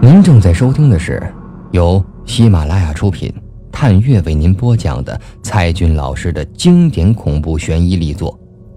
[0.00, 1.20] 您正在收听的是
[1.72, 3.34] 由喜马拉雅出品、
[3.72, 8.32] 探月为您播讲的蔡军老师的经典恐怖悬疑力作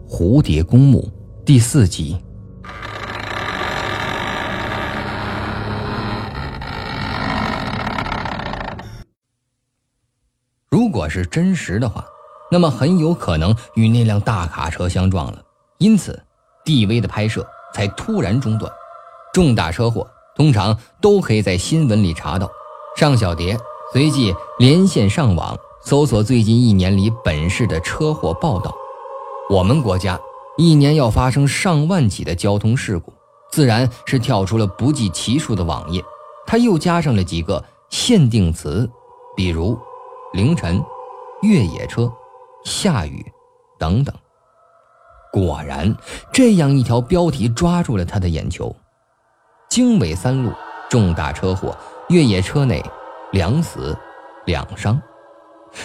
[0.12, 1.02] 《蝴蝶公墓》
[1.46, 2.18] 第四集。
[10.70, 12.04] 如果是真实的话，
[12.52, 15.40] 那么很有可能与那辆大卡车相撞了，
[15.78, 16.20] 因此
[16.66, 18.72] ，D V 的拍摄才突然中断。
[19.34, 20.06] 重大车祸
[20.42, 22.50] 通常都可以在新闻里查到。
[22.98, 23.56] 尚小蝶
[23.94, 28.74] 随即连线上网，搜索最近一年里本市的车祸报道。
[29.52, 30.20] 我们国家
[30.58, 33.14] 一年要发生上万起的交通事故，
[33.52, 36.04] 自然是跳出了不计其数的网页。
[36.48, 38.90] 他又加上了几个限定词，
[39.38, 39.78] 比如
[40.34, 40.84] 凌晨、
[41.44, 42.12] 越野车。
[42.66, 43.24] 下雨，
[43.78, 44.16] 等等。
[45.32, 45.96] 果然，
[46.34, 48.76] 这样一条标题抓住了他的眼球：
[49.72, 50.52] 经纬三路
[50.90, 51.74] 重大车祸，
[52.10, 52.84] 越野车内
[53.32, 53.98] 两死
[54.44, 55.02] 两伤。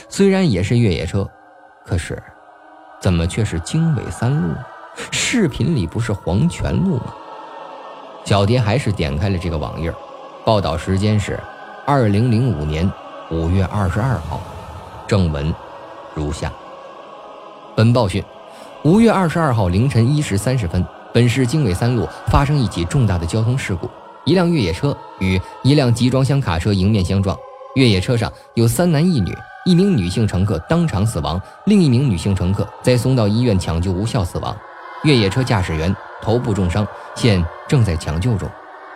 [0.08, 1.24] 虽然也是越野车，
[1.84, 2.20] 可是
[3.00, 4.52] 怎么却是经纬三路？
[5.12, 7.14] 视频里不是黄泉路吗？
[8.24, 9.94] 小蝶还是点开了这个网页，
[10.44, 11.38] 报道时间是
[11.86, 12.90] 二零零五年
[13.30, 14.40] 五月二十二号，
[15.06, 15.54] 正文
[16.12, 16.52] 如下。
[17.76, 18.20] 本报讯：
[18.82, 20.84] 五月二十二号凌晨一时三十分，
[21.16, 23.88] 本市经纬三路发生一起重大的交通事故，
[24.26, 27.34] 一辆越野车与一辆集装箱卡车迎面相撞。
[27.74, 34.54] 越野车上有三男一女，一名女性乘客当场死亡，另一名女性乘客在送到医院抢救无效死亡。
[35.04, 38.46] 越野车驾驶员头部重伤，现正在抢救中。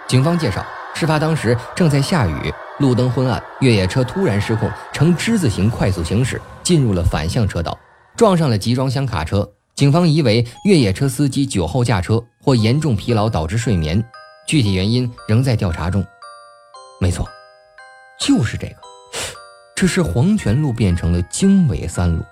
[0.06, 7.78] 警方介绍，事发当时正在下雨，路灯昏暗，越野车突然失控，呈之字形快速行驶，进入了反向车道。
[8.14, 14.04] 撞上了集装箱卡车，警方疑为越野车司机酒后驾车或严重疲劳导致睡眠，
[14.46, 16.06] 具体原因仍在调查中。
[17.00, 17.26] 没错，
[18.20, 18.76] 就是这个。
[19.74, 22.22] 这是黄泉路变成了经纬三路，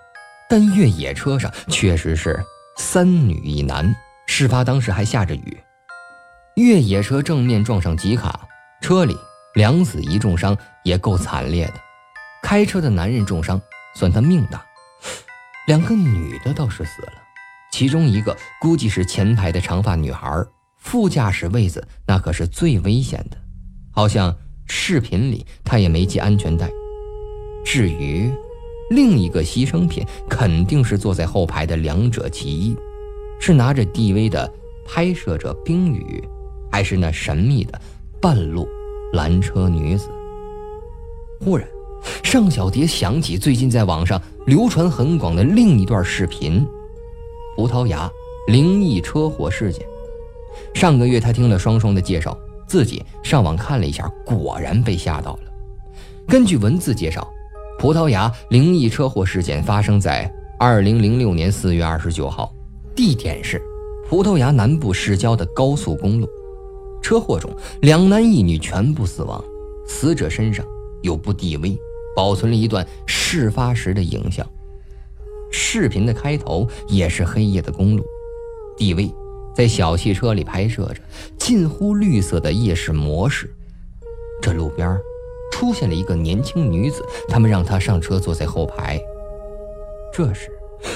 [0.47, 2.39] 但越野车上确实是
[2.77, 3.97] 三女一男。
[4.27, 5.59] 事发当时还下着雨，
[6.57, 8.47] 越野车正面撞上吉卡，
[8.83, 9.17] 车里
[9.55, 10.55] 两死一重伤
[10.85, 11.75] 也够惨烈的。
[12.43, 13.59] 开车的男人重伤，
[13.95, 14.63] 算他命大。
[15.67, 17.13] 两个女的倒是死了，
[17.71, 20.45] 其中一个估计是前排的长发女孩，
[20.79, 23.37] 副驾驶位子那可是最危险的，
[23.93, 24.35] 好像
[24.67, 26.69] 视频里她也没系安全带。
[27.65, 28.31] 至于
[28.91, 32.77] 另一个牺牲品，肯定是坐在后排的两者其一，
[33.39, 34.51] 是拿着 DV 的
[34.87, 36.23] 拍摄者冰雨，
[36.73, 37.79] 还是那神秘的
[38.21, 38.67] 半路
[39.13, 40.09] 拦车女子？
[41.41, 41.69] 忽然。
[42.23, 46.65] 尚小蝶想起最近在网上流传很广的另一段视频——
[47.59, 48.09] 葡萄牙
[48.47, 49.85] 灵异车祸事件。
[50.75, 52.39] 上个月，他听了双双的介绍，
[52.69, 55.51] 自己上网看了一下，果然被吓到了。
[56.29, 57.29] 根据文字介绍，
[57.77, 62.55] 葡萄牙灵异车祸事件发生在2006年4月29号，
[62.95, 63.61] 地点是
[64.09, 66.29] 葡萄牙南部市郊的高速公路。
[67.03, 69.43] 车祸中，两男一女全部死亡，
[69.85, 70.65] 死者身上
[71.03, 71.77] 有部 DV。
[72.15, 74.45] 保存了一段事发时的影像。
[75.71, 78.03] 视频的开头也是黑夜的公路
[78.79, 79.15] ，D.V.
[79.55, 81.03] 在小汽车里拍摄着
[81.39, 83.55] 近乎绿色的夜视模式。
[84.41, 84.99] 这路边
[85.53, 88.99] 出现了一个年轻女子，他们让她上车坐在后排。
[90.11, 90.49] 这时，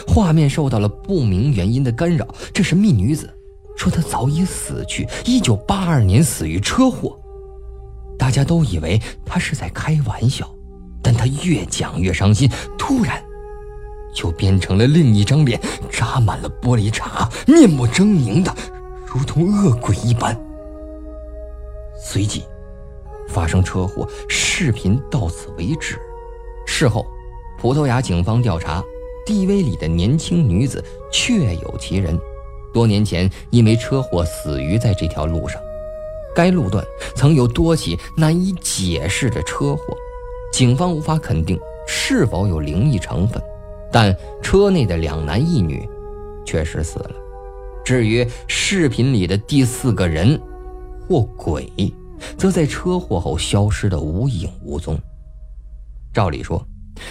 [0.09, 2.27] 画面受到了不明原因的干扰。
[2.54, 3.28] 这神秘女子
[3.77, 7.21] 说她早已死去，一九八二年死于车祸。
[8.19, 10.50] 大家都以为她是在开玩笑。
[11.03, 13.22] 但她越讲越伤心，突然，
[14.12, 18.54] 就变成了另一张脸，扎满了玻璃碴，面目狰狞的，
[19.06, 20.38] 如同恶鬼一般。
[22.04, 22.42] 随即，
[23.28, 25.98] 发生车祸，视频到此为止。
[26.66, 27.06] 事后，
[27.58, 28.82] 葡萄牙警方调查
[29.26, 30.82] ，DV 里的年轻女子
[31.12, 32.18] 确有其人，
[32.72, 35.60] 多年前因为车祸死于在这条路上。
[36.34, 36.84] 该路段
[37.15, 39.97] 曾有多起难以解释的车祸。
[40.53, 43.42] 警方无法肯定是否有灵异成分，
[43.92, 45.86] 但车内的两男一女
[46.47, 47.10] 确实死了。
[47.84, 50.41] 至于视频里的第四个人
[51.06, 51.71] 或鬼，
[52.36, 54.98] 则在车祸后消失的无影无踪。
[56.12, 56.66] 照理说，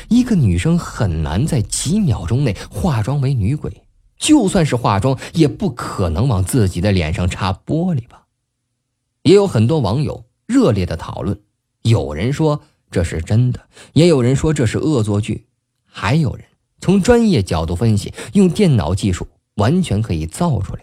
[0.09, 3.83] 一个女生很难在几秒钟内化妆为女鬼，
[4.17, 8.25] 就算是化妆，也不可能往自己的脸上插玻璃吧？
[9.23, 11.39] 也有很多网友热烈的讨论，
[11.83, 12.61] 有人说。
[12.93, 15.47] 这是真的，也有人说这是恶作剧，
[15.85, 16.43] 还有人
[16.81, 20.81] 从专业角度分析，用电脑技术完全可以造出来。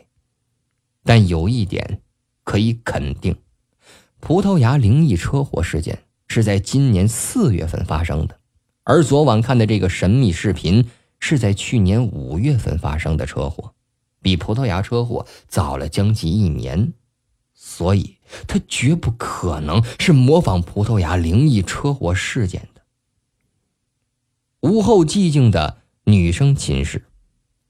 [1.04, 2.00] 但有一点
[2.44, 3.36] 可以肯定，
[4.20, 8.38] 葡萄牙灵异车祸事件是在今年四月份发生的，
[8.84, 13.74] 而昨晚看的这个神秘视频是在去年五月份发生的车祸，
[14.22, 16.92] 比葡萄牙车祸早了将近一年，
[17.54, 22.82] 所以他绝不可能是模仿葡萄牙灵异车祸事件的。
[24.60, 25.78] 午后寂静的
[26.08, 27.04] 女生寝室，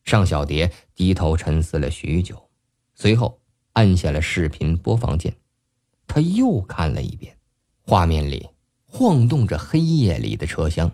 [0.05, 2.41] 尚小蝶低头沉思了许久，
[2.95, 3.41] 随后
[3.73, 5.35] 按下了视频播放键。
[6.07, 7.37] 他又看了一遍，
[7.85, 8.49] 画面里
[8.87, 10.89] 晃动着黑夜里的车厢，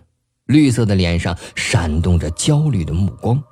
[0.45, 3.43] 绿色的脸上闪动着焦虑的目光。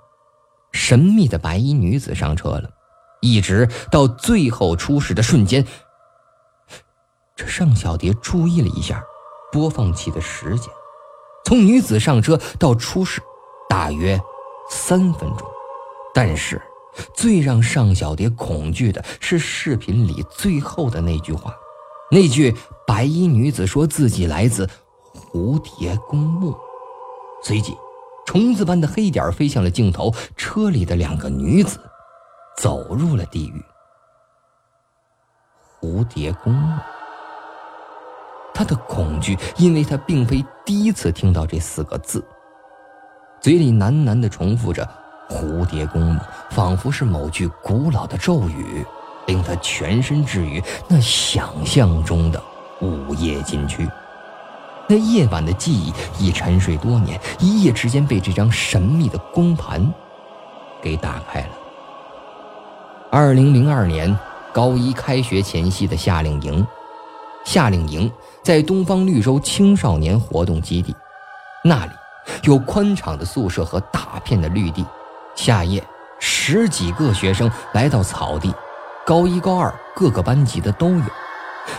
[0.72, 2.74] 神秘的白衣女子上车了，
[3.22, 5.64] 一直到最后出事的瞬间。
[7.36, 9.04] 这尚小蝶注意了一下
[9.52, 10.68] 播放器的时间。
[11.46, 13.22] 从女子上车到出事，
[13.74, 14.22] 大约
[14.70, 15.48] 三分钟。
[16.14, 16.62] 但是，
[17.12, 21.52] 最让尚小蝶恐惧的是视频里最后的那句话。
[22.12, 22.56] 那句
[22.86, 24.70] 白衣女子说自己来自
[25.12, 26.56] 蝴蝶公墓。
[27.42, 27.76] 随即，
[28.28, 31.80] 虫子般的黑点飞向了镜头，车里的两个女子
[32.56, 33.66] 走入了地狱。
[35.82, 36.78] 蝴蝶公墓。
[38.54, 42.24] 他的恐惧，因为他并非第一次听到这四个字，
[43.44, 44.90] 嘴里喃喃地重复着
[45.30, 46.18] “蝴蝶公墓”，
[46.50, 48.86] 仿佛是某句古老的咒语，
[49.28, 52.42] 令他全身置于那想象中的
[52.80, 53.86] 午夜禁区。
[54.88, 59.94] 那夜晚的记忆已沉睡多年，一夜之间被这张神秘的光盘
[60.82, 61.50] 给打开了。
[63.12, 64.18] 二零零二年
[64.54, 66.66] 高一开学前夕的夏令营。
[67.44, 68.10] 夏令营
[68.42, 70.96] 在东方绿洲青少年活动基地，
[71.62, 71.92] 那里
[72.44, 74.86] 有宽敞的宿舍和大片的绿地。
[75.36, 75.84] 夏夜，
[76.20, 78.54] 十几个学生来到草地，
[79.06, 81.06] 高一、高二各个班级的都有。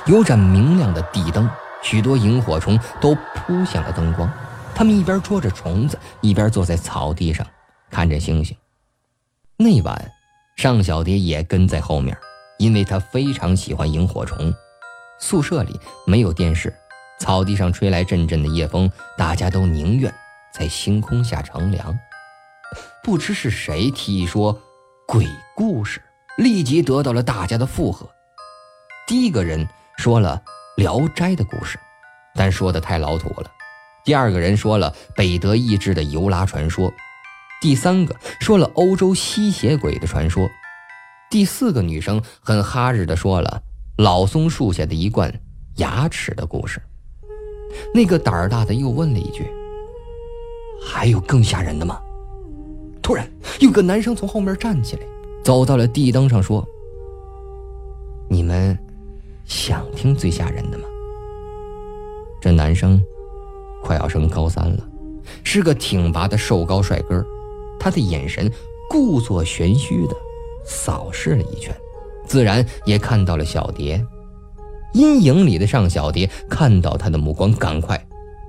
[0.07, 1.49] 有盏明亮的地灯，
[1.83, 4.31] 许多萤火虫都扑向了灯光。
[4.75, 7.47] 他们一边捉着虫子，一边坐在草地上
[7.91, 8.57] 看着星星。
[9.57, 10.11] 那晚，
[10.57, 12.17] 尚小蝶也跟在后面，
[12.59, 14.53] 因为她非常喜欢萤火虫。
[15.21, 16.75] 宿舍里没有电视，
[17.21, 20.13] 草地上吹来阵阵的夜风，大家都宁愿
[20.57, 21.99] 在星空下乘凉。
[23.03, 24.59] 不知是谁提议说
[25.07, 26.01] 鬼故事，
[26.39, 28.09] 立即得到了大家的附和。
[29.07, 29.67] 第一个人
[29.99, 30.43] 说了
[30.81, 31.79] 《聊斋》的故事，
[32.35, 33.51] 但说的太老土了。
[34.05, 36.93] 第二个人说了北德意志的尤拉传说，
[37.61, 40.49] 第三个说了欧洲吸血鬼的传说，
[41.31, 43.63] 第四个女生很哈日的说了。
[43.97, 45.33] 老松树下的一罐
[45.77, 46.83] 牙齿的故事。
[47.95, 49.49] 那个胆儿大的又问了一句
[50.95, 52.01] ：“还有更吓人的吗？”
[53.03, 55.03] 突然，有个男生从后面站起来，
[55.43, 56.65] 走到了地灯上，说
[58.31, 58.79] ：“你们
[59.45, 60.85] 想听最吓人的吗？”
[62.41, 63.03] 这男生
[63.83, 64.89] 快要升高三了，
[65.43, 67.23] 是个挺拔的瘦高帅哥，
[67.79, 68.51] 他的眼神
[68.89, 70.15] 故作玄虚的
[70.65, 71.75] 扫视了一圈。
[72.27, 74.03] 自然也看到了小蝶，
[74.95, 78.03] 阴影里的尚小蝶看到他的目光，赶快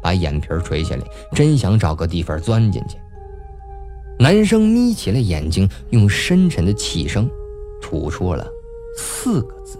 [0.05, 1.01] 把眼皮垂下来，
[1.33, 2.95] 真想找个地方钻进去。
[4.19, 7.27] 男生眯起了眼睛，用深沉的气声
[7.81, 8.47] 吐出了
[8.95, 9.79] 四个字：“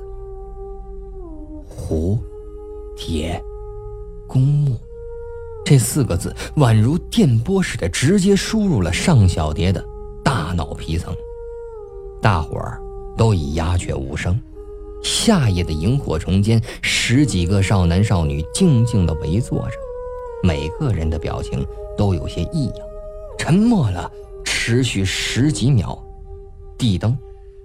[1.70, 2.18] 蝴
[2.98, 3.40] 蝶
[4.28, 4.76] 公墓。”
[5.64, 9.86] 这四个字宛如电波似的，直接输入了尚小蝶的
[10.24, 11.16] 大脑皮层。
[12.20, 12.82] 大伙儿。
[13.18, 14.38] 都已鸦雀无声。
[15.02, 19.72] 夏夜的萤火虫间，十几个少男少女静静地围坐着，
[20.46, 21.66] 每个人的表情
[21.98, 22.76] 都有些异样。
[23.38, 24.12] 沉默了，
[24.44, 25.98] 持续十几秒。
[26.78, 27.18] 地灯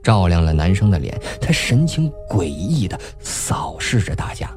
[0.02, 4.50] 照亮了男生的脸，他神情诡异地扫视着大家。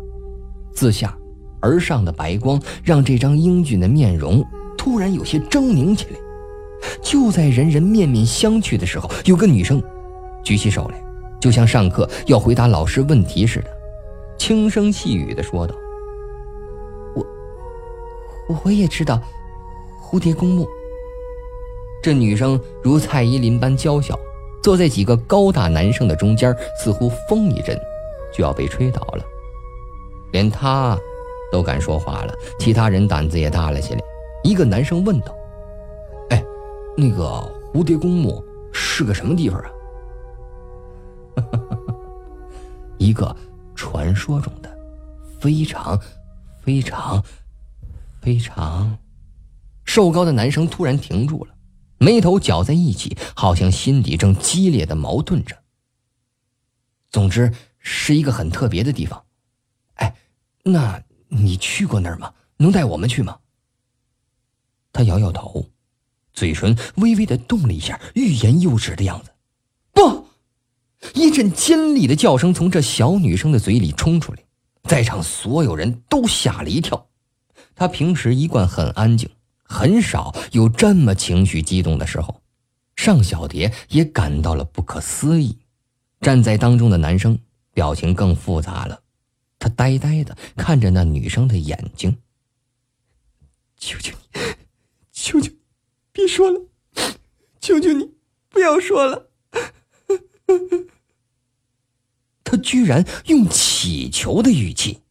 [0.74, 1.16] 自下
[1.62, 4.44] 而上的白光让这张英俊的面容
[4.78, 6.20] 突然有些狰狞起来。
[7.02, 9.82] 就在人人面面相觑的时候，有个女生。
[10.44, 11.02] 举起手来，
[11.40, 13.68] 就像上课要回答老师问题似的，
[14.38, 15.74] 轻声细语地说道：“，
[18.48, 19.22] 我也知道，
[20.02, 20.68] 蝴蝶公墓。”
[22.04, 24.20] 这女生如蔡依林般娇小，
[24.62, 27.80] 坐在几个高大男生的中间，似乎风一阵
[28.34, 29.24] 就要被吹倒了。
[30.34, 30.98] 连她
[31.52, 34.02] 都敢说话了，其他人胆子也大了起来。
[34.44, 35.34] 一个男生问道
[36.32, 36.44] ：“哎，
[36.98, 37.24] 那个
[37.74, 39.70] 蝴蝶公墓是个什么地方啊？”
[43.00, 43.34] 一个
[43.76, 44.70] 传说中的
[45.40, 45.98] 非常、
[46.62, 47.24] 非常、
[48.24, 48.98] 非常
[49.84, 51.54] 瘦高的男生突然停住了，
[51.98, 55.62] 眉头绞在一起，好像心底正激烈的矛盾着。
[57.12, 59.26] 总之，是一个很特别的地方，
[59.96, 60.16] 哎
[60.64, 62.34] 那你去过那儿吗？
[62.56, 63.40] 能带我们去吗？
[64.94, 65.70] 他摇摇头，
[66.32, 69.32] 嘴唇微微的动了一下，欲言又止的样子。
[69.92, 70.28] 不！
[71.14, 74.40] 一阵尖利的叫声从这小女生的嘴里冲出来，
[74.84, 77.10] 在场所有人都吓了一跳。
[77.76, 79.30] 他平时一贯很安静，
[79.64, 82.42] 很少有这么情绪激动的时候。
[82.96, 85.58] 尚小蝶也感到了不可思议。
[86.22, 87.40] 站在当中的男生
[87.74, 89.02] 表情更复杂了，
[89.60, 92.18] 他呆呆的看着那女生的眼睛。
[93.78, 94.40] 求求你，
[95.12, 95.52] 求求，
[96.14, 96.62] 别说了，
[97.60, 98.12] 求求你，
[98.48, 99.30] 不要说了。
[102.44, 105.02] 他居然用乞求的语气，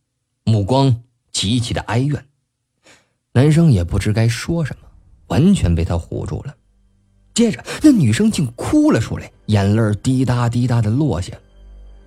[0.45, 1.03] 目光
[1.33, 2.27] 极其的哀怨。
[3.35, 4.89] 男生也不知该说什么，
[5.29, 6.55] 完全被他唬住了。
[7.33, 11.33] 接着，那女生竟哭了出来，眼泪滴答滴答的落下，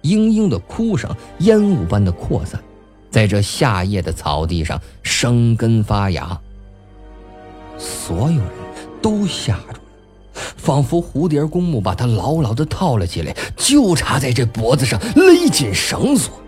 [0.03, 2.63] 嘤嘤的哭声烟雾般的扩散，
[3.09, 6.39] 在这夏夜的草地上生根发芽。
[7.75, 8.49] 所有人
[9.01, 9.79] 都吓住了，
[10.33, 16.39] 仿佛蝴蝶公墓把她牢牢的套了起来，就差在这脖子上勒紧绳索。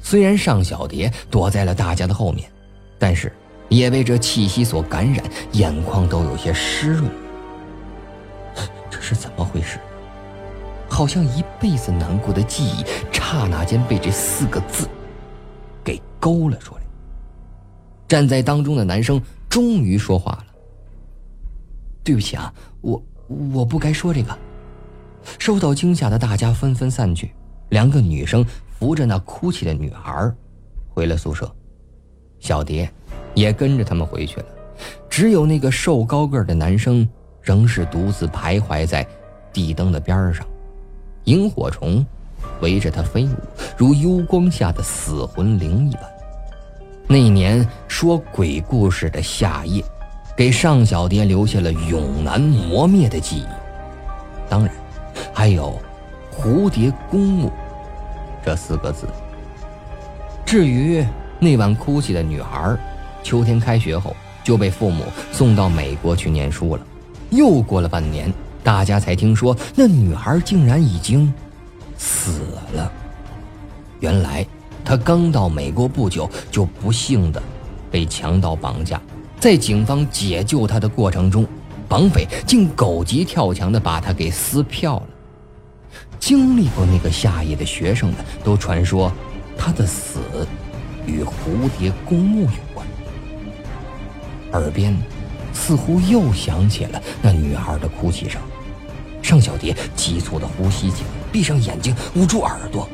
[0.00, 2.50] 虽然尚小蝶躲在了大家的后面，
[2.98, 3.32] 但是
[3.68, 7.10] 也被这气息所感染，眼眶都有些湿润。
[8.90, 9.78] 这是怎么回事？
[10.88, 14.88] 好像一辈子难过的记忆，刹那间被这四个字
[15.82, 16.80] 给勾了出来。
[18.06, 20.46] 站在当中的男生终于说话了
[22.04, 24.38] ：“对不起啊，我我不该说这个。”
[25.38, 27.32] 受到惊吓的大家纷纷散去，
[27.70, 28.44] 两个女生
[28.78, 30.30] 扶着那哭泣的女孩
[30.90, 31.50] 回了宿舍，
[32.38, 32.88] 小蝶
[33.34, 34.46] 也跟着他们回去了。
[35.10, 37.06] 只有那个瘦高个的男生。
[37.44, 39.06] 仍是独自徘徊在
[39.52, 40.46] 地灯的边上，
[41.24, 42.02] 萤火虫
[42.62, 43.34] 围着他飞舞，
[43.76, 46.04] 如幽光下的死魂灵一般。
[47.06, 49.84] 那年说鬼故事的夏夜，
[50.34, 53.46] 给尚小蝶留下了永难磨灭的记忆。
[54.48, 54.74] 当然，
[55.34, 55.78] 还有
[56.34, 57.52] “蝴蝶公墓”
[58.42, 59.06] 这四个字。
[60.46, 61.04] 至于
[61.38, 62.74] 那晚哭泣的女孩，
[63.24, 64.14] 秋天开学后
[64.44, 66.86] 就被父母送到美国去念书了。
[67.30, 71.32] 又过了半年，大家才听说那女孩竟然已经
[71.98, 72.42] 死
[72.74, 72.92] 了。
[73.98, 74.46] 原来，
[74.84, 77.42] 她刚到美国不久，就不幸的
[77.90, 79.00] 被强盗绑架。
[79.40, 81.46] 在警方解救她的过程中，
[81.88, 85.06] 绑匪竟狗急跳墙的把她给撕票了。
[86.18, 89.12] 经历过那个夏夜的学生们都传说，
[89.56, 90.18] 她的死
[91.06, 92.73] 与蝴蝶公墓有关。
[94.54, 94.96] 耳边。
[95.56, 98.42] 似乎又响起了那女孩的哭泣声，
[99.22, 102.88] 尚小蝶急促的呼吸起来，闭上眼睛，捂住耳朵，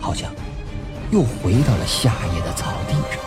[0.00, 0.28] 好像
[1.12, 3.20] 又回到了夏夜的草地上。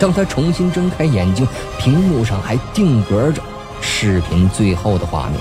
[0.00, 1.46] 当他重新睁开眼睛，
[1.78, 3.40] 屏幕上还定格着
[3.80, 5.38] 视频最后的画面。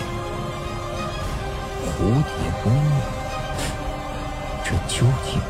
[1.98, 2.32] 蝴蝶
[2.64, 3.02] 公墓，
[4.64, 5.42] 这究竟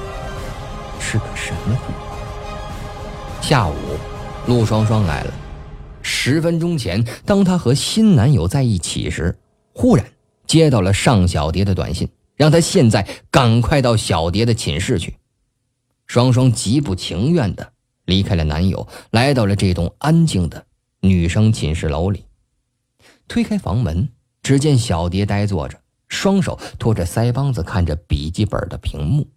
[0.98, 3.42] 是个什么地方？
[3.42, 3.76] 下午，
[4.48, 5.34] 陆双双来了。
[6.26, 9.38] 十分钟前，当她和新男友在一起时，
[9.74, 10.06] 忽然
[10.48, 15.18] 接到了尚小蝶的短信，让她现在赶快到小蝶的寝室去。
[16.08, 17.74] 双双极不情愿地
[18.06, 20.66] 离开了男友，来到了这栋安静的
[21.02, 22.24] 女生寝室楼里。
[23.28, 24.08] 推开房门，
[24.42, 25.78] 只见小蝶呆坐着，
[26.08, 29.28] 双手托着腮帮子，看着笔记本的屏幕。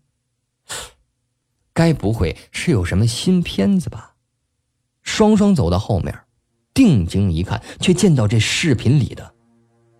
[1.72, 4.14] 该不会是有什么新片子吧？
[5.02, 6.16] 双双走到后面。
[6.76, 9.34] 定睛一看，却见到这视频里的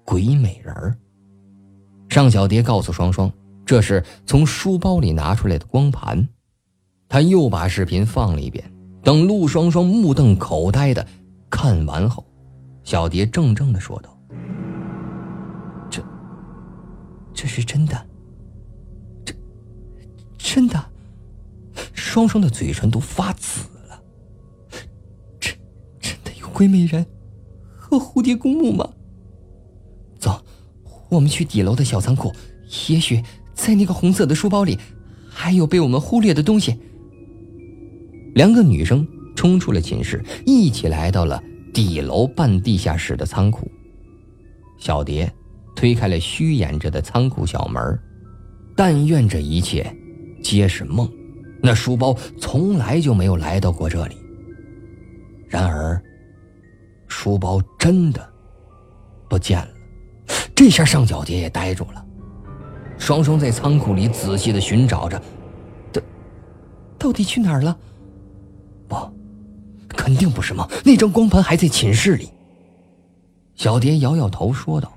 [0.05, 0.95] 鬼美人儿。
[2.11, 3.33] 尚小蝶告诉双双，
[3.65, 6.29] 这是从书包里拿出来的光盘。
[7.09, 8.71] 他又把视频放了一遍，
[9.03, 11.07] 等陆双双目瞪口呆的
[11.49, 12.23] 看完后，
[12.85, 14.15] 小蝶怔怔的说道
[15.89, 16.05] ：“这，
[17.33, 18.07] 这是真的？
[19.25, 19.35] 这，
[20.37, 20.85] 真的？”
[21.95, 23.67] 双双的嘴唇都发紫。
[26.57, 27.05] 鬼美人
[27.77, 28.89] 和蝴蝶公墓吗？
[30.19, 30.43] 走，
[31.11, 32.33] 我们去底楼的小仓库，
[32.89, 33.23] 也许
[33.53, 34.79] 在那个红色的书包里，
[35.29, 36.75] 还有被我们忽略的东西。
[38.35, 41.43] 两个女生冲出了寝室，一起来到了
[41.75, 43.71] 底楼半地下室的仓库。
[44.79, 45.31] 小蝶
[45.75, 48.01] 推开了虚掩着的仓库小门，
[48.75, 49.95] 但愿这一切
[50.43, 51.07] 皆是梦，
[51.63, 54.17] 那书包从来就没有来到过这里。
[55.51, 56.03] 然而。
[57.09, 58.33] 书包真的
[59.29, 59.69] 不见了，
[60.55, 62.05] 这下尚小蝶也呆住了。
[62.99, 65.21] 双双在仓库里仔细的寻找着，
[65.93, 66.03] 到
[66.99, 67.77] 到底去哪儿了？
[68.89, 68.97] 不，
[69.89, 70.67] 肯定不是梦。
[70.85, 72.31] 那张光盘还在寝室里。
[73.55, 74.93] 小蝶摇摇头说道：“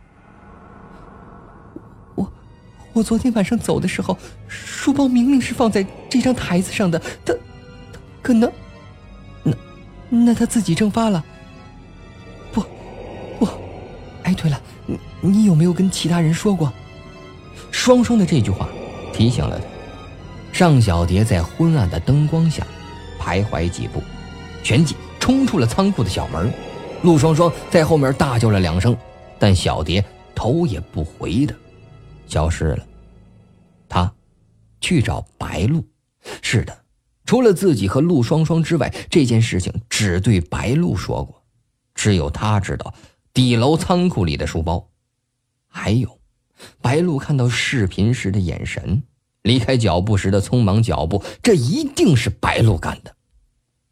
[2.15, 2.31] 我，
[2.93, 7.01] 我昨天晚上走的时候，书包明明是放在这张台子上的。
[7.25, 7.33] 他，
[8.21, 8.51] 可能，
[9.43, 9.53] 那，
[10.09, 11.23] 那他自己蒸发了。
[14.29, 16.71] 哎，对了，你你有没有跟其他人说过？”
[17.71, 18.69] 双双的这句话
[19.11, 19.65] 提醒了他。
[20.51, 22.65] 尚小蝶在昏暗的灯光下
[23.19, 24.03] 徘徊几步，
[24.63, 26.53] 旋即冲出了仓库的小门。
[27.01, 28.95] 陆双双在后面大叫了两声，
[29.39, 30.03] 但小蝶
[30.35, 31.55] 头也不回的
[32.27, 32.85] 消失了。
[33.87, 34.13] 他
[34.79, 35.83] 去找白露。
[36.43, 36.77] 是的，
[37.25, 41.41] 除了自己和陆双双之外，这件事情只对白露说过，
[41.95, 42.93] 只有他知道
[43.33, 44.89] 底楼仓库里的书包。
[45.67, 46.19] 还有，
[46.81, 49.03] 白露看到视频时的眼神，
[49.43, 53.15] 离开脚步时的匆忙脚步，这一定是白露干的。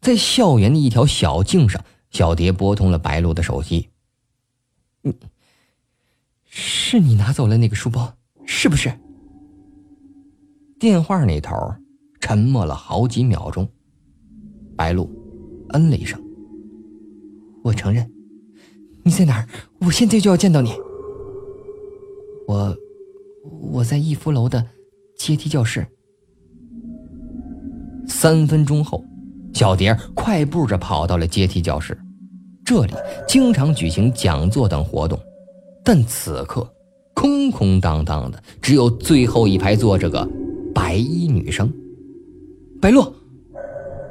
[0.00, 1.84] 在校园的一条小径上。
[2.10, 3.90] 小蝶拨通了白露的手机。
[5.02, 5.14] 你，
[6.46, 8.16] 是你拿走了那个书包，
[8.46, 8.98] 是不是？
[10.80, 11.54] 电话那头
[12.18, 13.68] 沉默了好几秒钟。
[14.74, 15.10] 白露，
[15.74, 16.18] 嗯了一声。
[17.62, 18.10] 我承认。
[19.08, 19.48] 你在哪儿？
[19.80, 20.70] 我现在就要见到你。
[22.46, 22.76] 我，
[23.72, 24.62] 我在逸夫楼的
[25.16, 25.86] 阶梯教室。
[28.06, 29.02] 三分钟后。
[29.54, 31.98] 小蝶快步着跑到了阶梯教室，
[32.64, 32.92] 这里
[33.26, 35.18] 经常举行讲座等活动，
[35.82, 36.70] 但此刻
[37.14, 40.28] 空空荡荡的，只有最后一排坐着个
[40.72, 41.72] 白衣女生。
[42.80, 43.12] 白洛，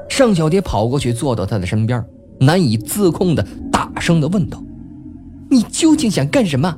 [0.10, 2.04] 尚小蝶跑过去，坐到她的身边，
[2.40, 4.62] 难以自控的大声的问道
[5.50, 6.78] ：“你究竟想干什么？”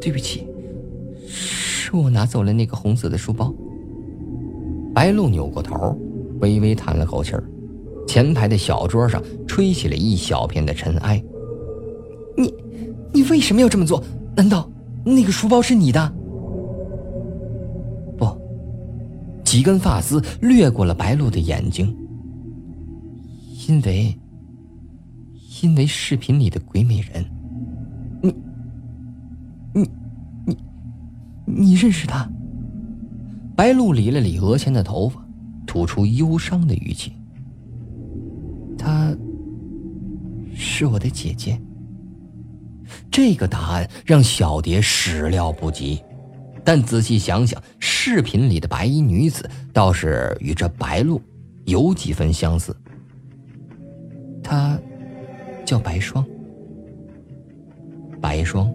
[0.00, 0.46] 对不起，
[1.26, 3.54] 是我拿走了那个红色的书包。
[4.94, 5.96] 白露扭过头。
[6.40, 7.36] 微微叹了口气，
[8.04, 11.22] 前排的小桌上吹起了一小片的尘埃。
[12.36, 12.52] 你，
[13.12, 14.02] 你为什么要这么做？
[14.34, 14.68] 难道
[15.04, 16.12] 那个书包是你的？
[18.18, 18.26] 不，
[19.44, 21.96] 几根发丝掠过了白露的眼睛。
[23.68, 24.12] 因为，
[25.62, 27.24] 因为视频里的鬼美人，
[28.20, 28.34] 你，
[29.72, 29.90] 你，
[30.44, 30.56] 你，
[31.46, 32.28] 你认识她？
[33.56, 35.20] 白露理了理额前的头发。
[35.64, 37.12] 吐出忧伤的语气。
[38.76, 39.16] 她
[40.54, 41.58] 是我的姐姐。
[43.10, 46.02] 这个答案让小蝶始料不及，
[46.64, 51.22] 但仔细想想，视频里的白衣女子倒是与这白露
[51.64, 52.76] 有几分相似。
[54.42, 54.78] 她
[55.64, 56.24] 叫白霜。
[58.20, 58.72] 白霜，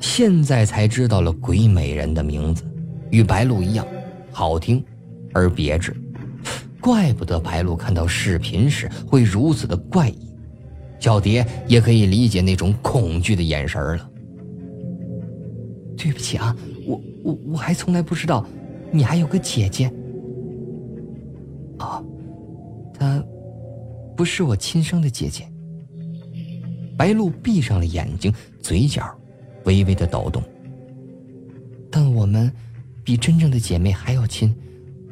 [0.00, 2.62] 现在才知道了鬼美人的名字，
[3.10, 3.86] 与白露一样，
[4.30, 4.84] 好听
[5.32, 5.96] 而别致。
[6.80, 10.28] 怪不得白露看到视频时会如此的怪异，
[11.00, 14.10] 小蝶也可以理解那种恐惧的眼神了。
[15.96, 16.54] 对不起啊，
[16.86, 18.46] 我我我还从来不知道，
[18.90, 19.90] 你还有个姐姐。
[21.78, 22.04] 哦，
[22.92, 23.24] 她
[24.14, 25.48] 不是我亲生的姐姐。
[26.96, 29.04] 白露闭上了眼睛，嘴角
[29.64, 30.42] 微微的抖动。
[31.90, 32.52] 但我们
[33.02, 34.54] 比真正的姐妹还要亲。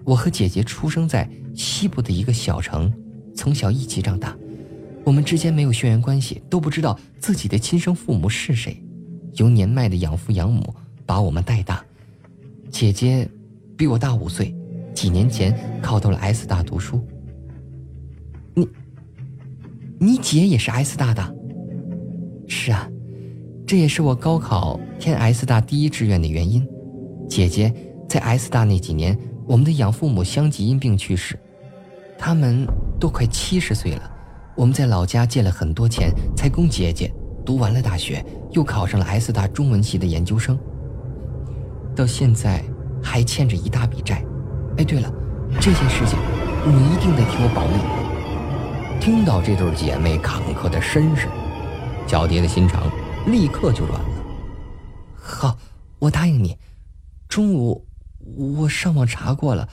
[0.04, 1.28] 我和姐姐出生在。
[1.54, 2.90] 西部的一个小城，
[3.34, 4.34] 从小一起长大，
[5.04, 8.82] 我们之间没有血缘关系，都不知道自己的亲生父母是谁，
[9.34, 11.84] 由年迈的养父养母把我们带大。
[12.70, 13.28] 姐姐
[13.76, 14.54] 比我大五岁，
[14.94, 17.06] 几年前考到了 S 大读书。
[18.54, 18.66] 你，
[20.00, 21.36] 你姐也是 S 大的？
[22.54, 22.86] 是啊，
[23.66, 26.62] 这也是我高考填 S 大第一志愿的原因。
[27.26, 27.72] 姐姐
[28.06, 29.18] 在 S 大那几年。
[29.44, 31.36] 我们的养父母相继因病去世，
[32.16, 32.64] 他们
[33.00, 34.10] 都快七十岁了。
[34.54, 37.12] 我们在老家借了很多钱，才供姐姐
[37.44, 40.56] 读完了大学，又考上了 S 大中文系的研究生。
[41.96, 42.62] 到现在
[43.02, 44.24] 还欠着一大笔债。
[44.76, 45.12] 哎，对了，
[45.60, 46.16] 这件事情
[46.64, 49.00] 你一定得替我保密。
[49.00, 51.26] 听到这对姐妹坎坷的身世，
[52.06, 52.90] 小蝶的心肠
[53.26, 54.24] 立刻就软了。
[55.14, 55.58] 好，
[55.98, 56.58] 我答应你，
[57.28, 57.88] 中午。
[58.36, 59.68] 我上网查过了，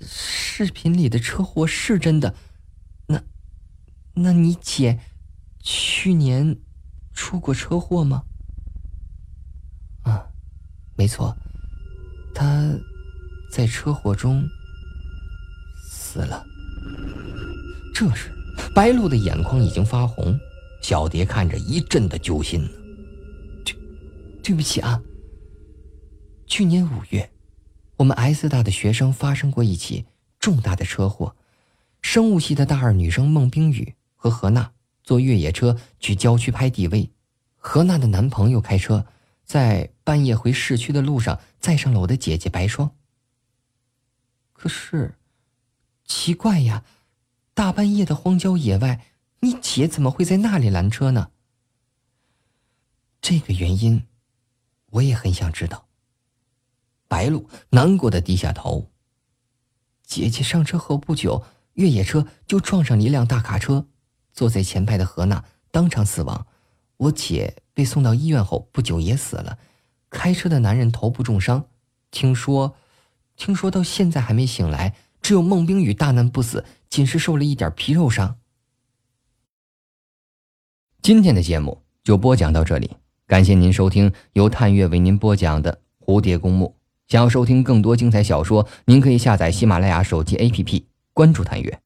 [0.00, 2.34] 视频里的车祸是真的。
[3.08, 3.22] 那，
[4.14, 5.00] 那你姐
[5.60, 6.56] 去年
[7.12, 8.24] 出过车祸吗？
[10.04, 10.28] 啊，
[10.96, 11.36] 没错，
[12.34, 12.72] 她
[13.52, 14.42] 在车祸中
[15.86, 16.42] 死了。
[17.94, 18.32] 这时，
[18.74, 20.40] 白露的眼眶已经发红，
[20.84, 22.68] 小蝶看着一阵的揪心。
[23.64, 23.74] 对，
[24.42, 25.00] 对不起啊。
[26.46, 27.30] 去年五月。
[27.96, 30.04] 我们 S 大的学生发生过一起
[30.38, 31.36] 重大的车祸。
[32.02, 37.10] 生物系的大二女生孟冰雨和何娜坐越野车去郊区拍地位，
[37.56, 39.06] 何娜的男朋友开车
[39.46, 42.90] 在半夜回市区的路上载上了我的姐姐白霜。
[44.52, 45.14] 可是，
[46.04, 46.84] 奇怪呀，
[47.54, 49.00] 大半夜的荒郊野外，
[49.44, 51.28] 你姐怎么会在那里拦车呢？
[53.20, 54.06] 这个原因，
[54.92, 55.86] 我也很想知道。
[57.08, 58.90] 白露难过的低下头。
[60.02, 63.86] 姐姐上车后不久，越野车就撞上一辆大卡车，
[64.32, 66.46] 坐在前排的何娜当场死亡。
[66.96, 69.58] 我姐被送到医院后不久也死了。
[70.08, 71.66] 开车的男人头部重伤，
[72.10, 72.76] 听说，
[73.36, 74.96] 听说到现在还没醒来。
[75.20, 78.38] 只有孟冰雨大难不死，仅是受了一点皮肉伤。
[81.04, 82.90] 今天的节目就播讲到这里，
[83.26, 86.74] 感谢您收听由探月为您播讲的《蝴蝶公墓》。
[87.12, 91.78] 想要收听更多精彩小说，您可以下载喜马拉雅手机 APP，关注探月。